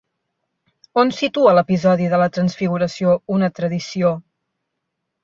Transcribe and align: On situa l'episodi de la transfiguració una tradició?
On 1.01 1.11
situa 1.17 1.53
l'episodi 1.57 2.07
de 2.13 2.19
la 2.21 2.29
transfiguració 2.37 3.13
una 3.37 3.51
tradició? 3.61 4.15